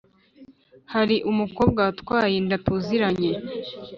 hari 0.93 1.15
umukobwa 1.31 1.79
watwaye 1.87 2.35
inda 2.41 2.57
tuziranye 2.65 3.31